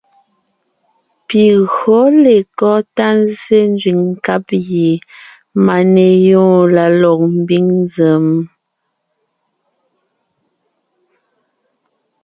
[1.27, 1.43] Pi
[1.75, 4.91] gÿǒ lekɔ́ tá nzsé nzẅìŋ nkáb gie
[5.65, 8.25] máneyoon la lɔg mbiŋ nzèm?